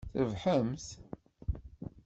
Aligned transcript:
Trebḥemt? 0.11 0.87